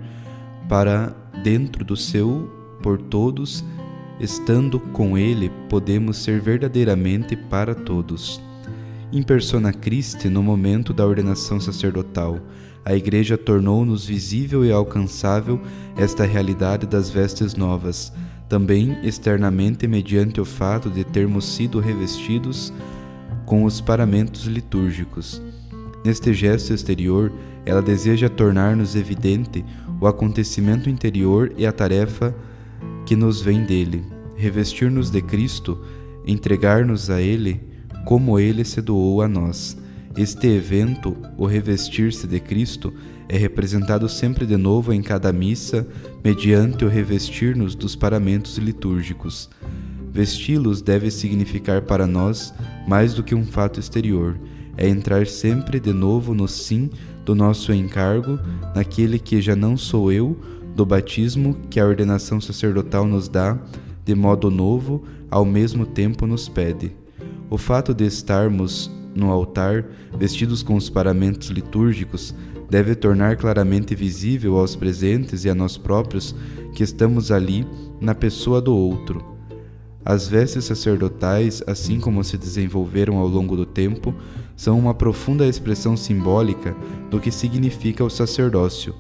para 0.67 1.15
dentro 1.45 1.85
do 1.85 1.95
seu 1.95 2.51
por 2.81 2.97
todos, 2.97 3.63
estando 4.19 4.81
com 4.81 5.17
Ele, 5.17 5.49
podemos 5.69 6.17
ser 6.17 6.41
verdadeiramente 6.41 7.37
para 7.37 7.73
todos. 7.73 8.41
Em 9.13 9.23
persona 9.23 9.71
Christi, 9.71 10.27
no 10.27 10.43
momento 10.43 10.91
da 10.91 11.07
ordenação 11.07 11.57
sacerdotal, 11.57 12.37
a 12.85 12.93
Igreja 12.93 13.37
tornou-nos 13.37 14.05
visível 14.05 14.65
e 14.65 14.71
alcançável 14.71 15.59
esta 15.95 16.25
realidade 16.25 16.85
das 16.85 17.09
vestes 17.09 17.55
novas, 17.55 18.11
também 18.49 18.97
externamente 19.03 19.87
mediante 19.87 20.41
o 20.41 20.45
fato 20.45 20.89
de 20.89 21.03
termos 21.03 21.45
sido 21.45 21.79
revestidos 21.79 22.73
com 23.45 23.63
os 23.63 23.79
paramentos 23.79 24.45
litúrgicos. 24.45 25.41
Neste 26.03 26.33
gesto 26.33 26.73
exterior, 26.73 27.31
ela 27.65 27.81
deseja 27.81 28.27
tornar-nos 28.27 28.95
evidente 28.95 29.63
o 30.01 30.05
acontecimento 30.05 30.89
interior 30.89 31.53
e 31.57 31.65
a 31.65 31.71
tarefa 31.71 32.35
que 33.05 33.15
nos 33.15 33.41
vem 33.41 33.63
dele, 33.63 34.03
revestir-nos 34.35 35.09
de 35.09 35.21
Cristo, 35.21 35.79
entregar-nos 36.25 37.09
a 37.09 37.21
Ele 37.21 37.61
como 38.05 38.37
Ele 38.37 38.65
se 38.65 38.81
doou 38.81 39.21
a 39.21 39.27
nós 39.29 39.81
este 40.15 40.47
evento, 40.47 41.17
o 41.37 41.45
revestir-se 41.45 42.27
de 42.27 42.39
Cristo, 42.39 42.93
é 43.27 43.37
representado 43.37 44.07
sempre 44.07 44.45
de 44.45 44.57
novo 44.57 44.93
em 44.93 45.01
cada 45.01 45.33
missa, 45.33 45.87
mediante 46.23 46.85
o 46.85 46.87
revestir-nos 46.87 47.73
dos 47.73 47.95
paramentos 47.95 48.57
litúrgicos. 48.57 49.49
Vesti-los 50.11 50.81
deve 50.81 51.09
significar 51.09 51.81
para 51.81 52.05
nós 52.05 52.53
mais 52.87 53.15
do 53.15 53.23
que 53.23 53.33
um 53.33 53.43
fato 53.43 53.79
exterior, 53.79 54.37
é 54.77 54.87
entrar 54.87 55.25
sempre 55.25 55.79
de 55.79 55.91
novo 55.91 56.33
no 56.35 56.47
sim 56.47 56.89
do 57.25 57.33
nosso 57.33 57.73
encargo, 57.73 58.39
naquele 58.75 59.17
que 59.17 59.41
já 59.41 59.55
não 59.55 59.75
sou 59.75 60.11
eu, 60.11 60.39
do 60.75 60.85
batismo 60.85 61.55
que 61.69 61.79
a 61.79 61.85
ordenação 61.85 62.39
sacerdotal 62.41 63.07
nos 63.07 63.27
dá, 63.27 63.57
de 64.05 64.13
modo 64.13 64.51
novo, 64.51 65.03
ao 65.31 65.45
mesmo 65.45 65.85
tempo 65.85 66.27
nos 66.27 66.49
pede. 66.49 66.91
O 67.49 67.57
fato 67.57 67.93
de 67.93 68.05
estarmos 68.05 68.91
no 69.15 69.31
altar, 69.31 69.85
vestidos 70.17 70.63
com 70.63 70.75
os 70.75 70.89
paramentos 70.89 71.49
litúrgicos, 71.49 72.33
deve 72.69 72.95
tornar 72.95 73.37
claramente 73.37 73.93
visível 73.93 74.57
aos 74.57 74.75
presentes 74.75 75.45
e 75.45 75.49
a 75.49 75.55
nós 75.55 75.77
próprios 75.77 76.35
que 76.73 76.83
estamos 76.83 77.31
ali 77.31 77.67
na 78.01 78.15
pessoa 78.15 78.61
do 78.61 78.75
outro. 78.75 79.23
As 80.05 80.27
vestes 80.27 80.65
sacerdotais, 80.65 81.63
assim 81.65 81.99
como 81.99 82.23
se 82.23 82.37
desenvolveram 82.37 83.17
ao 83.17 83.27
longo 83.27 83.55
do 83.55 83.65
tempo, 83.65 84.13
são 84.55 84.77
uma 84.77 84.93
profunda 84.93 85.47
expressão 85.47 85.95
simbólica 85.95 86.75
do 87.09 87.19
que 87.19 87.31
significa 87.31 88.03
o 88.03 88.09
sacerdócio. 88.09 88.93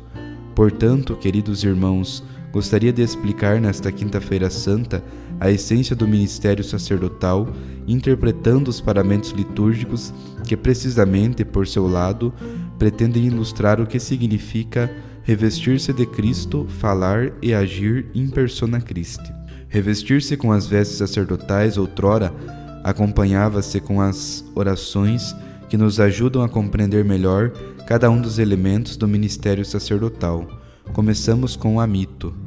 Portanto, 0.55 1.15
queridos 1.15 1.63
irmãos, 1.63 2.23
gostaria 2.53 2.93
de 2.93 3.01
explicar 3.01 3.59
nesta 3.59 3.91
Quinta-feira 3.91 4.47
Santa 4.47 5.03
a 5.39 5.49
essência 5.49 5.95
do 5.95 6.07
ministério 6.07 6.63
sacerdotal, 6.63 7.47
interpretando 7.87 8.67
os 8.67 8.79
paramentos 8.79 9.31
litúrgicos 9.31 10.13
que, 10.45 10.55
precisamente 10.55 11.43
por 11.43 11.65
seu 11.65 11.87
lado, 11.87 12.31
pretendem 12.77 13.25
ilustrar 13.25 13.81
o 13.81 13.87
que 13.87 13.99
significa 13.99 14.89
revestir-se 15.23 15.91
de 15.91 16.05
Cristo, 16.05 16.67
falar 16.79 17.33
e 17.41 17.55
agir 17.55 18.05
in 18.13 18.29
persona 18.29 18.79
Christi. 18.79 19.33
Revestir-se 19.67 20.37
com 20.37 20.51
as 20.51 20.67
vestes 20.67 20.97
sacerdotais 20.97 21.75
outrora 21.75 22.31
acompanhava-se 22.83 23.79
com 23.79 23.99
as 23.99 24.45
orações 24.53 25.35
que 25.69 25.77
nos 25.77 25.99
ajudam 25.99 26.43
a 26.43 26.49
compreender 26.49 27.03
melhor 27.03 27.49
cada 27.87 28.11
um 28.11 28.21
dos 28.21 28.37
elementos 28.37 28.95
do 28.95 29.07
ministério 29.07 29.65
sacerdotal. 29.65 30.47
Começamos 30.93 31.55
com 31.55 31.77
o 31.77 31.79
amito. 31.79 32.42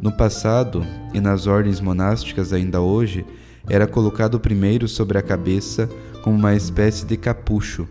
No 0.00 0.12
passado, 0.12 0.86
e 1.14 1.20
nas 1.20 1.46
ordens 1.46 1.80
monásticas 1.80 2.52
ainda 2.52 2.80
hoje, 2.80 3.24
era 3.68 3.86
colocado 3.86 4.38
primeiro 4.38 4.86
sobre 4.86 5.18
a 5.18 5.22
cabeça 5.22 5.88
como 6.22 6.36
uma 6.36 6.54
espécie 6.54 7.06
de 7.06 7.16
capucho, 7.16 7.88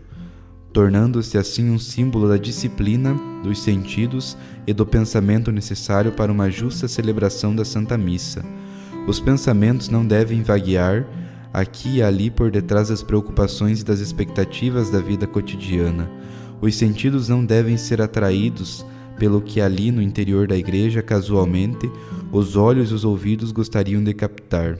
tornando-se 0.71 1.37
assim 1.37 1.69
um 1.69 1.79
símbolo 1.79 2.29
da 2.29 2.37
disciplina, 2.37 3.15
dos 3.43 3.61
sentidos 3.61 4.37
e 4.67 4.73
do 4.73 4.85
pensamento 4.85 5.51
necessário 5.51 6.11
para 6.11 6.31
uma 6.31 6.49
justa 6.49 6.87
celebração 6.87 7.55
da 7.55 7.65
Santa 7.65 7.97
Missa. 7.97 8.43
Os 9.07 9.19
pensamentos 9.19 9.89
não 9.89 10.05
devem 10.05 10.43
vaguear 10.43 11.05
aqui 11.53 11.97
e 11.97 12.03
ali 12.03 12.29
por 12.29 12.51
detrás 12.51 12.89
das 12.89 13.01
preocupações 13.01 13.81
e 13.81 13.85
das 13.85 13.99
expectativas 13.99 14.89
da 14.89 14.99
vida 14.99 15.25
cotidiana. 15.25 16.09
Os 16.61 16.75
sentidos 16.75 17.29
não 17.29 17.45
devem 17.45 17.77
ser 17.77 18.01
atraídos 18.01 18.85
pelo 19.17 19.41
que 19.41 19.61
ali 19.61 19.91
no 19.91 20.01
interior 20.01 20.47
da 20.47 20.57
igreja, 20.57 21.01
casualmente, 21.01 21.89
os 22.31 22.55
olhos 22.55 22.91
e 22.91 22.93
os 22.93 23.05
ouvidos 23.05 23.51
gostariam 23.51 24.03
de 24.03 24.13
captar. 24.13 24.77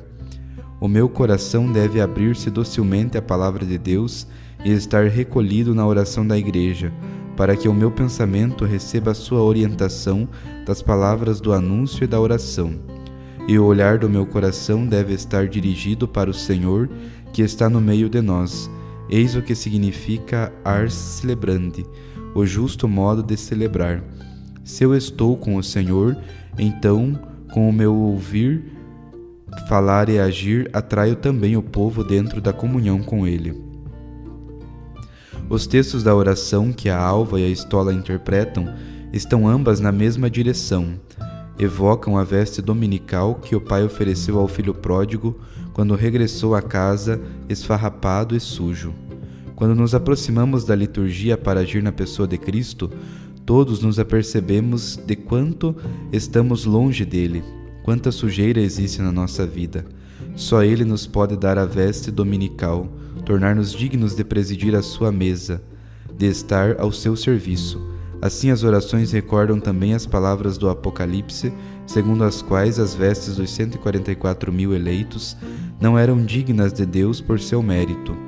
O 0.80 0.88
meu 0.88 1.08
coração 1.08 1.72
deve 1.72 2.02
abrir-se 2.02 2.50
docilmente 2.50 3.18
à 3.18 3.22
palavra 3.22 3.66
de 3.66 3.78
Deus 3.78 4.28
e 4.64 4.72
estar 4.72 5.08
recolhido 5.08 5.74
na 5.74 5.86
oração 5.88 6.28
da 6.28 6.38
igreja, 6.38 6.92
para 7.38 7.56
que 7.56 7.68
o 7.68 7.74
meu 7.74 7.92
pensamento 7.92 8.66
receba 8.66 9.12
a 9.12 9.16
sua 9.16 9.42
orientação 9.42 10.28
das 10.66 10.82
palavras 10.82 11.40
do 11.40 11.54
anúncio 11.54 12.04
e 12.04 12.08
da 12.08 12.20
oração. 12.20 12.74
E 13.48 13.60
o 13.60 13.66
olhar 13.66 14.00
do 14.00 14.10
meu 14.10 14.26
coração 14.26 14.86
deve 14.86 15.14
estar 15.14 15.48
dirigido 15.48 16.08
para 16.08 16.30
o 16.30 16.34
Senhor 16.34 16.90
que 17.32 17.42
está 17.42 17.70
no 17.70 17.80
meio 17.80 18.10
de 18.10 18.22
nós. 18.22 18.70
Eis 19.10 19.36
o 19.36 19.42
que 19.42 19.54
significa 19.54 20.52
ars 20.64 20.94
celebrandi, 20.94 21.86
o 22.36 22.46
justo 22.46 22.88
modo 22.88 23.24
de 23.24 23.38
celebrar. 23.38 24.04
Se 24.64 24.84
eu 24.84 24.94
estou 24.94 25.38
com 25.38 25.56
o 25.56 25.64
Senhor, 25.64 26.18
então, 26.60 27.18
com 27.54 27.70
o 27.70 27.74
meu 27.74 27.96
ouvir, 27.96 28.74
falar 29.70 30.10
e 30.10 30.20
agir, 30.20 30.70
atraio 30.74 31.16
também 31.16 31.56
o 31.56 31.64
povo 31.64 32.04
dentro 32.04 32.42
da 32.42 32.52
comunhão 32.52 33.02
com 33.02 33.26
Ele. 33.26 33.64
Os 35.50 35.66
textos 35.66 36.04
da 36.04 36.14
oração 36.14 36.74
que 36.74 36.90
a 36.90 37.00
alva 37.00 37.40
e 37.40 37.46
a 37.46 37.50
estola 37.50 37.94
interpretam 37.94 38.68
estão 39.14 39.48
ambas 39.48 39.80
na 39.80 39.92
mesma 39.92 40.30
direção. 40.30 41.00
Evocam 41.58 42.18
a 42.18 42.24
veste 42.24 42.62
dominical 42.62 43.36
que 43.36 43.56
o 43.56 43.62
pai 43.62 43.84
ofereceu 43.84 44.40
ao 44.40 44.48
filho 44.48 44.74
pródigo 44.74 45.40
quando 45.72 45.96
regressou 45.96 46.54
à 46.54 46.62
casa 46.62 47.22
esfarrapado 47.48 48.36
e 48.36 48.40
sujo. 48.40 48.94
Quando 49.56 49.74
nos 49.74 49.96
aproximamos 49.96 50.66
da 50.66 50.76
liturgia 50.76 51.38
para 51.38 51.62
agir 51.62 51.82
na 51.82 51.92
pessoa 51.92 52.28
de 52.28 52.38
Cristo, 52.38 52.90
todos 53.46 53.82
nos 53.82 53.98
apercebemos 54.00 54.98
de 54.98 55.16
quanto 55.16 55.76
estamos 56.12 56.66
longe 56.66 57.06
dele, 57.06 57.44
quanta 57.84 58.12
sujeira 58.12 58.60
existe 58.60 59.02
na 59.02 59.12
nossa 59.12 59.46
vida. 59.46 59.86
Só 60.36 60.64
ele 60.64 60.84
nos 60.84 61.08
pode 61.08 61.38
dar 61.38 61.58
a 61.58 61.66
veste 61.66 62.12
dominical 62.12 62.90
tornar-nos 63.26 63.72
dignos 63.72 64.14
de 64.14 64.24
presidir 64.24 64.76
a 64.76 64.82
sua 64.82 65.12
mesa, 65.12 65.62
de 66.18 66.28
estar 66.28 66.80
ao 66.80 66.92
seu 66.92 67.16
serviço. 67.16 67.82
Assim, 68.22 68.50
as 68.50 68.64
orações 68.64 69.12
recordam 69.12 69.60
também 69.60 69.94
as 69.94 70.06
palavras 70.06 70.58
do 70.58 70.70
Apocalipse, 70.70 71.54
segundo 71.86 72.24
as 72.24 72.42
quais 72.42 72.80
as 72.80 72.94
vestes 72.94 73.36
dos 73.36 73.52
144 73.52 74.52
mil 74.52 74.74
eleitos 74.74 75.36
não 75.80 75.98
eram 75.98 76.24
dignas 76.24 76.74
de 76.74 76.86
Deus 76.86 77.22
por 77.22 77.40
seu 77.40 77.62
mérito. 77.62 78.25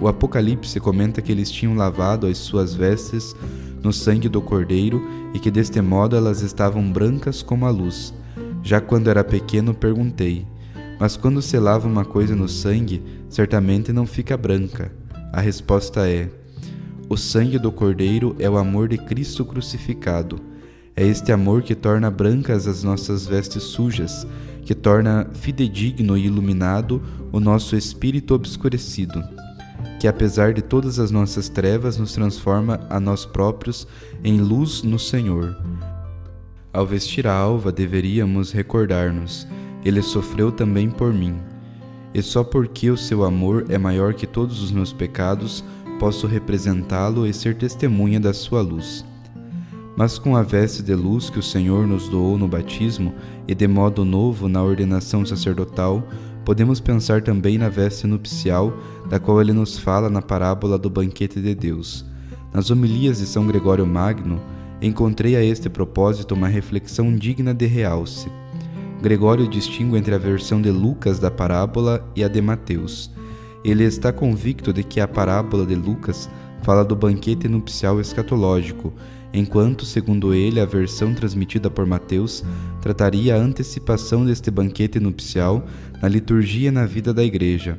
O 0.00 0.08
Apocalipse 0.08 0.80
comenta 0.80 1.20
que 1.20 1.30
eles 1.30 1.50
tinham 1.50 1.76
lavado 1.76 2.26
as 2.26 2.38
suas 2.38 2.74
vestes 2.74 3.36
no 3.82 3.92
sangue 3.92 4.28
do 4.28 4.40
Cordeiro 4.40 5.02
e 5.34 5.38
que 5.38 5.50
deste 5.50 5.80
modo 5.80 6.16
elas 6.16 6.40
estavam 6.40 6.90
brancas 6.90 7.42
como 7.42 7.66
a 7.66 7.70
luz. 7.70 8.14
Já 8.62 8.80
quando 8.80 9.08
era 9.08 9.22
pequeno, 9.22 9.74
perguntei: 9.74 10.46
Mas 10.98 11.16
quando 11.16 11.42
se 11.42 11.58
lava 11.58 11.86
uma 11.86 12.04
coisa 12.04 12.34
no 12.34 12.48
sangue, 12.48 13.02
certamente 13.28 13.92
não 13.92 14.06
fica 14.06 14.36
branca. 14.36 14.90
A 15.32 15.40
resposta 15.40 16.08
é: 16.08 16.30
o 17.08 17.16
sangue 17.16 17.58
do 17.58 17.70
Cordeiro 17.70 18.36
é 18.38 18.48
o 18.48 18.56
amor 18.56 18.88
de 18.88 18.96
Cristo 18.96 19.44
crucificado. 19.44 20.40
É 20.96 21.06
este 21.06 21.32
amor 21.32 21.62
que 21.62 21.74
torna 21.74 22.10
brancas 22.10 22.66
as 22.66 22.82
nossas 22.82 23.26
vestes 23.26 23.62
sujas, 23.62 24.26
que 24.64 24.74
torna 24.74 25.28
fidedigno 25.32 26.16
e 26.16 26.26
iluminado 26.26 27.02
o 27.32 27.40
nosso 27.40 27.76
espírito 27.76 28.34
obscurecido, 28.34 29.22
que 30.00 30.08
apesar 30.08 30.52
de 30.52 30.62
todas 30.62 30.98
as 30.98 31.12
nossas 31.12 31.48
trevas 31.48 31.96
nos 31.96 32.12
transforma 32.12 32.80
a 32.90 32.98
nós 32.98 33.24
próprios 33.24 33.86
em 34.24 34.40
luz 34.40 34.82
no 34.82 34.98
Senhor. 34.98 35.56
Ao 36.72 36.84
vestir 36.84 37.28
a 37.28 37.34
alva, 37.34 37.70
deveríamos 37.70 38.50
recordar-nos: 38.50 39.46
Ele 39.84 40.02
sofreu 40.02 40.50
também 40.50 40.90
por 40.90 41.12
mim 41.12 41.38
e 42.12 42.22
só 42.22 42.42
porque 42.42 42.90
o 42.90 42.96
seu 42.96 43.24
amor 43.24 43.66
é 43.68 43.78
maior 43.78 44.14
que 44.14 44.26
todos 44.26 44.62
os 44.62 44.72
meus 44.72 44.92
pecados, 44.92 45.64
posso 45.98 46.26
representá-lo 46.26 47.26
e 47.26 47.32
ser 47.32 47.56
testemunha 47.56 48.18
da 48.18 48.32
sua 48.32 48.60
luz. 48.60 49.04
Mas 49.96 50.18
com 50.18 50.36
a 50.36 50.42
veste 50.42 50.82
de 50.82 50.94
luz 50.94 51.28
que 51.28 51.38
o 51.38 51.42
Senhor 51.42 51.86
nos 51.86 52.08
doou 52.08 52.38
no 52.38 52.48
batismo 52.48 53.14
e 53.46 53.54
de 53.54 53.68
modo 53.68 54.04
novo 54.04 54.48
na 54.48 54.62
ordenação 54.62 55.24
sacerdotal, 55.26 56.02
podemos 56.44 56.80
pensar 56.80 57.22
também 57.22 57.58
na 57.58 57.68
veste 57.68 58.06
nupcial, 58.06 58.72
da 59.08 59.18
qual 59.18 59.40
ele 59.40 59.52
nos 59.52 59.78
fala 59.78 60.08
na 60.08 60.22
parábola 60.22 60.78
do 60.78 60.90
banquete 60.90 61.40
de 61.40 61.54
Deus. 61.54 62.04
Nas 62.52 62.70
homilias 62.70 63.18
de 63.18 63.26
São 63.26 63.46
Gregório 63.46 63.86
Magno, 63.86 64.40
encontrei 64.82 65.36
a 65.36 65.44
este 65.44 65.68
propósito 65.68 66.34
uma 66.34 66.48
reflexão 66.48 67.14
digna 67.14 67.54
de 67.54 67.66
realce. 67.66 68.30
Gregório 69.00 69.48
distingue 69.48 69.96
entre 69.96 70.14
a 70.14 70.18
versão 70.18 70.60
de 70.60 70.70
Lucas 70.70 71.18
da 71.18 71.30
parábola 71.30 72.04
e 72.14 72.22
a 72.24 72.28
de 72.28 72.42
Mateus. 72.42 73.10
Ele 73.64 73.84
está 73.84 74.12
convicto 74.12 74.72
de 74.72 74.82
que 74.82 75.00
a 75.00 75.08
parábola 75.08 75.64
de 75.64 75.74
Lucas 75.74 76.28
fala 76.62 76.84
do 76.84 76.96
banquete 76.96 77.48
nupcial 77.48 78.00
escatológico, 78.00 78.92
enquanto, 79.32 79.84
segundo 79.84 80.34
ele, 80.34 80.60
a 80.60 80.66
versão 80.66 81.14
transmitida 81.14 81.70
por 81.70 81.86
Mateus 81.86 82.44
trataria 82.80 83.34
a 83.34 83.38
antecipação 83.38 84.24
deste 84.24 84.50
banquete 84.50 84.98
nupcial 84.98 85.64
na 86.00 86.08
liturgia 86.08 86.68
e 86.68 86.72
na 86.72 86.86
vida 86.86 87.12
da 87.12 87.22
igreja. 87.22 87.78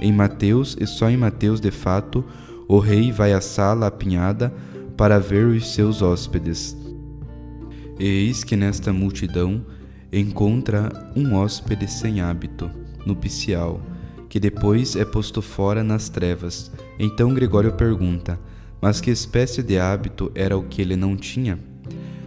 Em 0.00 0.12
Mateus, 0.12 0.76
e 0.80 0.86
só 0.86 1.08
em 1.08 1.16
Mateus 1.16 1.60
de 1.60 1.70
fato, 1.70 2.24
o 2.68 2.78
rei 2.78 3.12
vai 3.12 3.32
à 3.32 3.40
sala 3.40 3.86
apinhada 3.86 4.52
para 4.96 5.18
ver 5.18 5.46
os 5.46 5.74
seus 5.74 6.02
hóspedes. 6.02 6.76
E 7.98 8.04
eis 8.04 8.42
que 8.42 8.56
nesta 8.56 8.92
multidão 8.92 9.64
encontra 10.12 11.12
um 11.14 11.34
hóspede 11.34 11.88
sem 11.90 12.20
hábito, 12.20 12.70
nupcial, 13.06 13.80
que 14.28 14.40
depois 14.40 14.96
é 14.96 15.04
posto 15.04 15.40
fora 15.40 15.84
nas 15.84 16.08
trevas. 16.08 16.70
Então 16.98 17.34
Gregório 17.34 17.72
pergunta: 17.72 18.38
Mas 18.80 19.00
que 19.00 19.10
espécie 19.10 19.62
de 19.62 19.78
hábito 19.78 20.32
era 20.34 20.56
o 20.56 20.62
que 20.62 20.82
ele 20.82 20.96
não 20.96 21.16
tinha? 21.16 21.58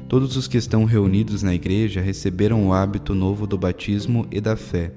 Todos 0.07 0.37
os 0.37 0.47
que 0.47 0.57
estão 0.57 0.85
reunidos 0.85 1.41
na 1.41 1.53
igreja 1.53 1.99
receberam 1.99 2.67
o 2.67 2.73
hábito 2.73 3.15
novo 3.15 3.47
do 3.47 3.57
batismo 3.57 4.27
e 4.31 4.39
da 4.39 4.55
fé. 4.55 4.93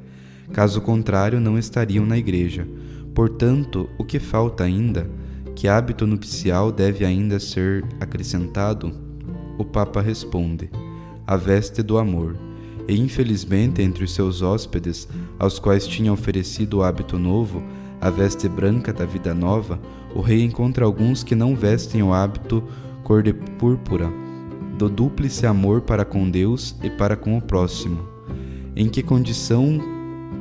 Caso 0.52 0.80
contrário, 0.80 1.40
não 1.40 1.58
estariam 1.58 2.06
na 2.06 2.16
igreja. 2.16 2.66
Portanto, 3.14 3.88
o 3.98 4.04
que 4.04 4.18
falta 4.18 4.64
ainda? 4.64 5.10
Que 5.54 5.68
hábito 5.68 6.06
nupcial 6.06 6.70
deve 6.70 7.04
ainda 7.04 7.40
ser 7.40 7.84
acrescentado? 8.00 8.92
O 9.58 9.64
Papa 9.64 10.00
responde: 10.00 10.70
A 11.26 11.36
veste 11.36 11.82
do 11.82 11.98
amor 11.98 12.36
e 12.88 12.98
infelizmente 12.98 13.82
entre 13.82 14.02
os 14.02 14.14
seus 14.14 14.40
hóspedes, 14.40 15.06
aos 15.38 15.58
quais 15.58 15.86
tinha 15.86 16.12
oferecido 16.12 16.78
o 16.78 16.82
hábito 16.82 17.18
novo, 17.18 17.62
a 18.00 18.08
veste 18.08 18.48
branca 18.48 18.92
da 18.92 19.04
vida 19.04 19.34
nova, 19.34 19.78
o 20.14 20.22
rei 20.22 20.42
encontra 20.42 20.86
alguns 20.86 21.22
que 21.22 21.34
não 21.34 21.54
vestem 21.54 22.02
o 22.02 22.14
hábito 22.14 22.64
cor 23.04 23.22
de 23.22 23.34
púrpura, 23.34 24.10
do 24.78 24.88
dúplice 24.88 25.46
amor 25.46 25.82
para 25.82 26.04
com 26.04 26.30
Deus 26.30 26.76
e 26.82 26.88
para 26.88 27.16
com 27.16 27.36
o 27.36 27.42
próximo. 27.42 28.08
Em 28.74 28.88
que 28.88 29.02
condição 29.02 29.97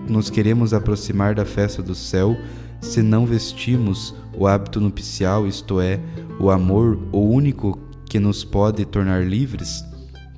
nos 0.09 0.29
queremos 0.29 0.73
aproximar 0.73 1.35
da 1.35 1.45
festa 1.45 1.81
do 1.81 1.95
céu 1.95 2.37
se 2.81 3.01
não 3.01 3.25
vestimos 3.25 4.13
o 4.35 4.47
hábito 4.47 4.79
nupcial, 4.79 5.47
isto 5.47 5.81
é, 5.81 5.99
o 6.39 6.49
amor, 6.49 6.99
o 7.11 7.19
único 7.19 7.77
que 8.05 8.19
nos 8.19 8.43
pode 8.43 8.85
tornar 8.85 9.25
livres? 9.25 9.83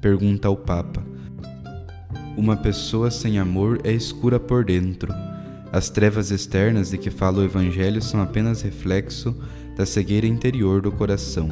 Pergunta 0.01 0.49
o 0.49 0.55
Papa. 0.55 1.03
Uma 2.37 2.55
pessoa 2.55 3.11
sem 3.11 3.37
amor 3.37 3.81
é 3.83 3.91
escura 3.91 4.39
por 4.39 4.63
dentro. 4.63 5.13
As 5.71 5.89
trevas 5.89 6.31
externas 6.31 6.89
de 6.89 6.97
que 6.97 7.11
fala 7.11 7.39
o 7.39 7.43
Evangelho 7.43 8.01
são 8.01 8.21
apenas 8.21 8.61
reflexo 8.61 9.35
da 9.75 9.85
cegueira 9.85 10.25
interior 10.25 10.81
do 10.81 10.91
coração. 10.91 11.51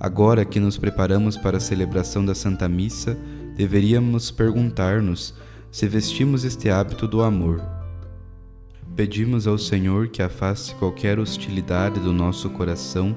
Agora 0.00 0.44
que 0.44 0.58
nos 0.58 0.78
preparamos 0.78 1.36
para 1.36 1.58
a 1.58 1.60
celebração 1.60 2.24
da 2.24 2.34
Santa 2.34 2.68
Missa, 2.68 3.16
deveríamos 3.56 4.30
perguntar-nos 4.30 5.34
se 5.70 5.86
vestimos 5.86 6.44
este 6.44 6.70
hábito 6.70 7.06
do 7.06 7.22
amor. 7.22 7.62
pedimos 8.96 9.46
ao 9.46 9.56
Senhor 9.56 10.08
que 10.08 10.20
afaste 10.20 10.74
qualquer 10.74 11.20
hostilidade 11.20 12.00
do 12.00 12.12
nosso 12.12 12.50
coração, 12.50 13.16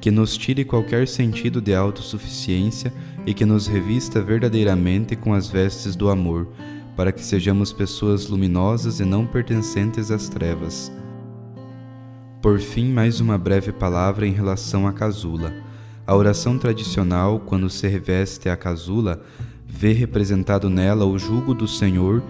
que 0.00 0.12
nos 0.12 0.36
tire 0.36 0.64
qualquer 0.64 1.08
sentido 1.08 1.60
de 1.60 1.74
autossuficiência 1.74 2.92
e 3.26 3.34
que 3.34 3.44
nos 3.44 3.66
revista 3.66 4.22
verdadeiramente 4.22 5.16
com 5.16 5.34
as 5.34 5.48
vestes 5.48 5.96
do 5.96 6.08
amor, 6.08 6.46
para 6.96 7.10
que 7.10 7.24
sejamos 7.24 7.72
pessoas 7.72 8.28
luminosas 8.28 9.00
e 9.00 9.04
não 9.04 9.26
pertencentes 9.26 10.12
às 10.12 10.28
trevas. 10.28 10.92
Por 12.40 12.60
fim, 12.60 12.92
mais 12.92 13.18
uma 13.18 13.36
breve 13.36 13.72
palavra 13.72 14.24
em 14.24 14.32
relação 14.32 14.86
à 14.86 14.92
casula. 14.92 15.52
A 16.06 16.14
oração 16.14 16.58
tradicional, 16.58 17.40
quando 17.40 17.70
se 17.70 17.88
reveste 17.88 18.48
a 18.48 18.56
casula, 18.56 19.20
vê 19.72 19.92
representado 19.92 20.68
nela 20.68 21.06
o 21.06 21.18
jugo 21.18 21.54
do 21.54 21.66
Senhor 21.66 22.22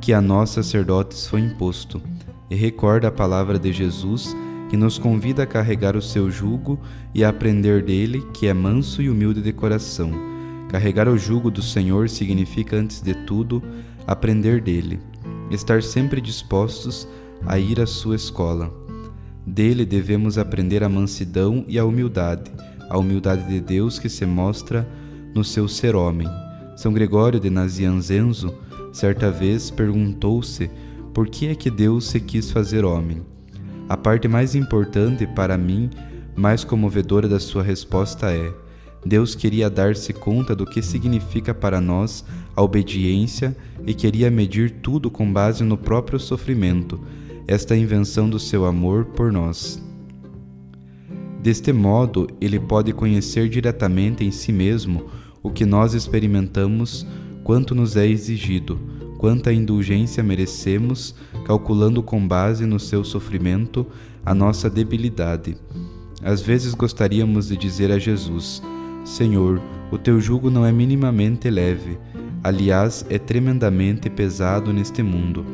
que 0.00 0.12
a 0.12 0.20
nós 0.20 0.50
sacerdotes 0.50 1.26
foi 1.26 1.40
imposto, 1.40 2.02
e 2.50 2.56
recorda 2.56 3.08
a 3.08 3.12
palavra 3.12 3.58
de 3.58 3.72
Jesus 3.72 4.36
que 4.68 4.76
nos 4.76 4.98
convida 4.98 5.44
a 5.44 5.46
carregar 5.46 5.96
o 5.96 6.02
seu 6.02 6.30
jugo 6.30 6.78
e 7.14 7.24
a 7.24 7.28
aprender 7.28 7.82
dele, 7.82 8.24
que 8.34 8.46
é 8.46 8.54
manso 8.54 9.02
e 9.02 9.08
humilde 9.08 9.40
de 9.40 9.52
coração. 9.52 10.10
Carregar 10.68 11.08
o 11.08 11.18
jugo 11.18 11.50
do 11.50 11.62
Senhor 11.62 12.08
significa, 12.08 12.76
antes 12.76 13.00
de 13.00 13.14
tudo, 13.24 13.62
aprender 14.06 14.60
dele, 14.60 15.00
estar 15.50 15.82
sempre 15.82 16.20
dispostos 16.20 17.06
a 17.46 17.58
ir 17.58 17.80
à 17.80 17.86
sua 17.86 18.16
escola. 18.16 18.72
Dele 19.46 19.84
devemos 19.84 20.38
aprender 20.38 20.84
a 20.84 20.88
mansidão 20.88 21.64
e 21.66 21.78
a 21.78 21.84
humildade, 21.84 22.50
a 22.88 22.98
humildade 22.98 23.48
de 23.48 23.60
Deus 23.60 23.98
que 23.98 24.08
se 24.08 24.24
mostra 24.24 24.88
no 25.34 25.42
seu 25.44 25.66
ser 25.66 25.96
homem. 25.96 26.28
São 26.80 26.94
Gregório 26.94 27.38
de 27.38 27.50
Nazianzenzo 27.50 28.54
certa 28.90 29.30
vez 29.30 29.70
perguntou-se 29.70 30.70
por 31.12 31.28
que 31.28 31.48
é 31.48 31.54
que 31.54 31.70
Deus 31.70 32.08
se 32.08 32.18
quis 32.18 32.50
fazer 32.50 32.86
homem. 32.86 33.20
A 33.86 33.98
parte 33.98 34.26
mais 34.26 34.54
importante 34.54 35.26
para 35.26 35.58
mim, 35.58 35.90
mais 36.34 36.64
comovedora 36.64 37.28
da 37.28 37.38
sua 37.38 37.62
resposta 37.62 38.30
é: 38.32 38.50
Deus 39.04 39.34
queria 39.34 39.68
dar-se 39.68 40.14
conta 40.14 40.56
do 40.56 40.64
que 40.64 40.80
significa 40.80 41.52
para 41.52 41.82
nós 41.82 42.24
a 42.56 42.62
obediência 42.62 43.54
e 43.86 43.92
queria 43.92 44.30
medir 44.30 44.70
tudo 44.80 45.10
com 45.10 45.30
base 45.30 45.62
no 45.62 45.76
próprio 45.76 46.18
sofrimento, 46.18 46.98
esta 47.46 47.76
invenção 47.76 48.26
do 48.26 48.38
seu 48.38 48.64
amor 48.64 49.04
por 49.04 49.30
nós. 49.30 49.84
Deste 51.42 51.74
modo, 51.74 52.26
ele 52.40 52.58
pode 52.58 52.94
conhecer 52.94 53.50
diretamente 53.50 54.24
em 54.24 54.30
si 54.30 54.50
mesmo 54.50 55.10
o 55.42 55.50
que 55.50 55.64
nós 55.64 55.94
experimentamos 55.94 57.06
quanto 57.42 57.74
nos 57.74 57.96
é 57.96 58.06
exigido, 58.06 58.78
quanta 59.18 59.52
indulgência 59.52 60.22
merecemos, 60.22 61.14
calculando 61.44 62.02
com 62.02 62.26
base 62.26 62.64
no 62.66 62.78
seu 62.78 63.04
sofrimento 63.04 63.86
a 64.24 64.34
nossa 64.34 64.68
debilidade. 64.68 65.56
Às 66.22 66.40
vezes 66.40 66.74
gostaríamos 66.74 67.48
de 67.48 67.56
dizer 67.56 67.90
a 67.90 67.98
Jesus: 67.98 68.62
Senhor, 69.04 69.60
o 69.90 69.98
teu 69.98 70.20
jugo 70.20 70.50
não 70.50 70.64
é 70.64 70.72
minimamente 70.72 71.48
leve, 71.48 71.98
aliás, 72.42 73.04
é 73.08 73.18
tremendamente 73.18 74.08
pesado 74.08 74.72
neste 74.72 75.02
mundo. 75.02 75.44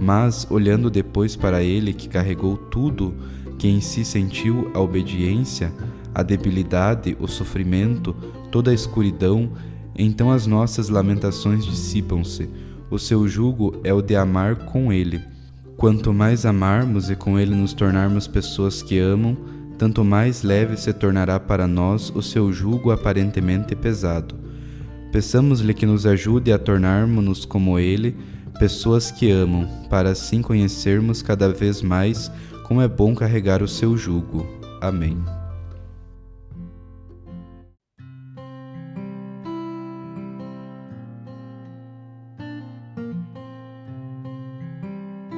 Mas, 0.00 0.46
olhando 0.50 0.90
depois 0.90 1.34
para 1.34 1.62
ele 1.62 1.92
que 1.92 2.08
carregou 2.08 2.56
tudo, 2.56 3.14
que 3.58 3.66
em 3.66 3.80
si 3.80 4.04
sentiu 4.04 4.70
a 4.74 4.80
obediência, 4.80 5.72
a 6.14 6.22
debilidade, 6.22 7.16
o 7.18 7.26
sofrimento, 7.26 8.14
toda 8.50 8.70
a 8.70 8.74
escuridão 8.74 9.50
então 9.98 10.30
as 10.30 10.46
nossas 10.46 10.88
lamentações 10.88 11.66
dissipam-se. 11.66 12.48
O 12.88 12.98
seu 12.98 13.26
jugo 13.26 13.80
é 13.82 13.92
o 13.92 14.00
de 14.00 14.14
amar 14.14 14.54
com 14.54 14.92
ele. 14.92 15.20
Quanto 15.76 16.12
mais 16.12 16.46
amarmos 16.46 17.10
e 17.10 17.16
com 17.16 17.38
ele 17.38 17.54
nos 17.54 17.72
tornarmos 17.72 18.28
pessoas 18.28 18.80
que 18.80 18.98
amam, 18.98 19.36
tanto 19.76 20.04
mais 20.04 20.42
leve 20.42 20.76
se 20.76 20.92
tornará 20.92 21.38
para 21.38 21.66
nós 21.66 22.10
o 22.14 22.22
seu 22.22 22.52
jugo 22.52 22.90
aparentemente 22.90 23.74
pesado. 23.74 24.34
Peçamos-lhe 25.12 25.74
que 25.74 25.86
nos 25.86 26.06
ajude 26.06 26.52
a 26.52 26.58
tornarmos-nos 26.58 27.44
como 27.44 27.78
ele, 27.78 28.16
pessoas 28.58 29.10
que 29.10 29.30
amam, 29.30 29.68
para 29.88 30.10
assim 30.10 30.42
conhecermos 30.42 31.22
cada 31.22 31.48
vez 31.48 31.82
mais 31.82 32.30
como 32.64 32.82
é 32.82 32.88
bom 32.88 33.14
carregar 33.14 33.62
o 33.62 33.68
seu 33.68 33.96
jugo. 33.96 34.46
Amém. 34.80 35.37